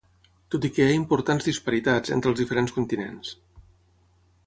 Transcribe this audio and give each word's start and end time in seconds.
Tot 0.55 0.63
i 0.69 0.71
que 0.77 0.87
hi 0.87 0.93
ha 0.93 0.99
importants 1.01 1.49
disparitats 1.51 2.17
entre 2.17 2.33
els 2.35 2.43
diferents 2.43 2.77
continents. 2.79 3.39